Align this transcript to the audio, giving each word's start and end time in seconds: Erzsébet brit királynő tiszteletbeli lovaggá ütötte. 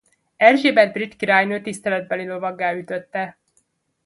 Erzsébet 0.37 0.93
brit 0.93 1.15
királynő 1.15 1.61
tiszteletbeli 1.61 2.25
lovaggá 2.27 2.73
ütötte. 2.73 3.37